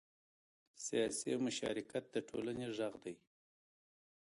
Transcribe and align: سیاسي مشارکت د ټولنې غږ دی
سیاسي 0.85 1.31
مشارکت 1.45 2.03
د 2.11 2.15
ټولنې 2.29 2.65
غږ 2.77 2.93
دی 3.03 3.15